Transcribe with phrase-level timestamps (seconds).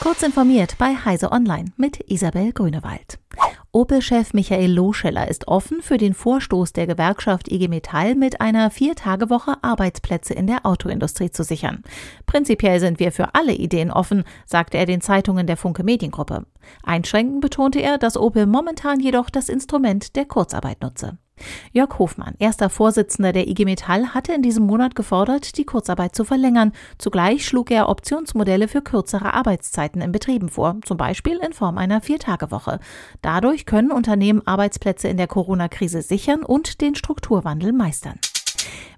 [0.00, 3.18] Kurz informiert bei Heise Online mit Isabel Grünewald.
[3.72, 9.56] Opel-Chef Michael Loscheller ist offen für den Vorstoß der Gewerkschaft IG Metall mit einer Viertagewoche
[9.62, 11.82] Arbeitsplätze in der Autoindustrie zu sichern.
[12.26, 16.46] Prinzipiell sind wir für alle Ideen offen, sagte er den Zeitungen der Funke Mediengruppe.
[16.84, 21.18] Einschränkend betonte er, dass Opel momentan jedoch das Instrument der Kurzarbeit nutze.
[21.72, 26.24] Jörg Hofmann, erster Vorsitzender der IG Metall, hatte in diesem Monat gefordert, die Kurzarbeit zu
[26.24, 26.72] verlängern.
[26.98, 32.00] Zugleich schlug er Optionsmodelle für kürzere Arbeitszeiten in Betrieben vor, zum Beispiel in Form einer
[32.00, 32.80] Viertagewoche.
[33.22, 38.18] Dadurch können Unternehmen Arbeitsplätze in der Corona-Krise sichern und den Strukturwandel meistern.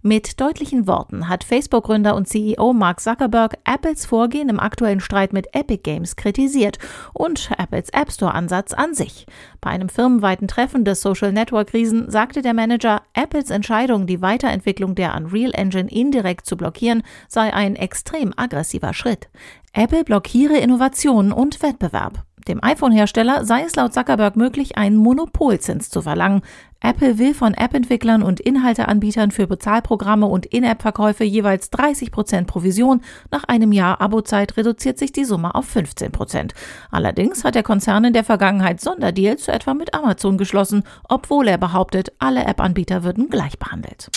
[0.02, 5.54] Mit deutlichen Worten hat Facebook-Gründer und CEO Mark Zuckerberg Apples Vorgehen im aktuellen Streit mit
[5.54, 6.78] Epic Games kritisiert
[7.12, 9.26] und Apples App Store-Ansatz an sich.
[9.60, 15.14] Bei einem firmenweiten Treffen des Social Network-Riesen sagte der Manager, Apples Entscheidung, die Weiterentwicklung der
[15.14, 19.28] Unreal Engine indirekt zu blockieren, sei ein extrem aggressiver Schritt.
[19.74, 22.24] Apple blockiere Innovationen und Wettbewerb.
[22.48, 26.42] Dem iPhone-Hersteller sei es laut Zuckerberg möglich, einen Monopolzins zu verlangen.
[26.82, 33.02] Apple will von App-Entwicklern und Inhalteanbietern für Bezahlprogramme und In-App-Verkäufe jeweils 30 Prozent Provision.
[33.30, 36.10] Nach einem Jahr Abozeit reduziert sich die Summe auf 15%.
[36.10, 36.54] Prozent.
[36.90, 42.12] Allerdings hat der Konzern in der Vergangenheit Sonderdeals etwa mit Amazon geschlossen, obwohl er behauptet,
[42.18, 44.10] alle App-Anbieter würden gleich behandelt.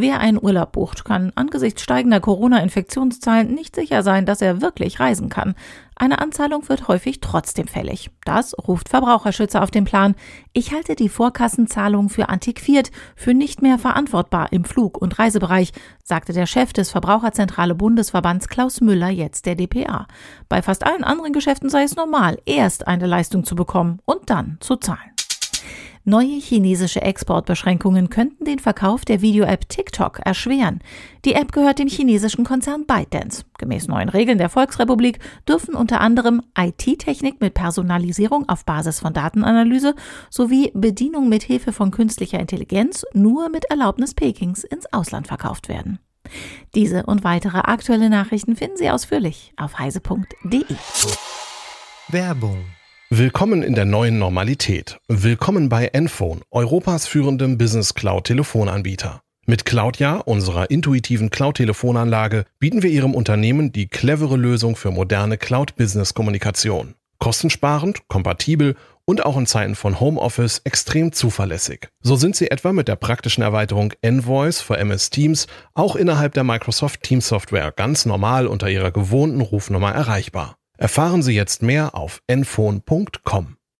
[0.00, 5.28] Wer einen Urlaub bucht, kann angesichts steigender Corona-Infektionszahlen nicht sicher sein, dass er wirklich reisen
[5.28, 5.56] kann.
[5.96, 8.10] Eine Anzahlung wird häufig trotzdem fällig.
[8.24, 10.14] Das ruft Verbraucherschützer auf den Plan.
[10.52, 15.72] Ich halte die Vorkassenzahlung für antiquiert, für nicht mehr verantwortbar im Flug- und Reisebereich,
[16.04, 20.06] sagte der Chef des Verbraucherzentrale Bundesverbands Klaus Müller jetzt der DPA.
[20.48, 24.58] Bei fast allen anderen Geschäften sei es normal, erst eine Leistung zu bekommen und dann
[24.60, 25.17] zu zahlen.
[26.08, 30.80] Neue chinesische Exportbeschränkungen könnten den Verkauf der Video-App TikTok erschweren.
[31.26, 33.44] Die App gehört dem chinesischen Konzern ByteDance.
[33.58, 39.94] Gemäß neuen Regeln der Volksrepublik dürfen unter anderem IT-Technik mit Personalisierung auf Basis von Datenanalyse
[40.30, 45.98] sowie Bedienung mit Hilfe von künstlicher Intelligenz nur mit Erlaubnis Pekings ins Ausland verkauft werden.
[46.74, 50.64] Diese und weitere aktuelle Nachrichten finden Sie ausführlich auf heise.de.
[52.08, 52.64] Werbung
[53.10, 54.98] Willkommen in der neuen Normalität.
[55.08, 59.22] Willkommen bei Enphone, Europas führendem Business Cloud Telefonanbieter.
[59.46, 66.96] Mit Cloudja, unserer intuitiven Cloud-Telefonanlage, bieten wir Ihrem Unternehmen die clevere Lösung für moderne Cloud-Business-Kommunikation.
[67.18, 68.76] Kostensparend, kompatibel
[69.06, 71.88] und auch in Zeiten von Homeoffice extrem zuverlässig.
[72.02, 76.44] So sind Sie etwa mit der praktischen Erweiterung Envoice für MS Teams auch innerhalb der
[76.44, 80.57] Microsoft Teams Software ganz normal unter Ihrer gewohnten Rufnummer erreichbar.
[80.78, 83.57] Erfahren Sie jetzt mehr auf enphone.com.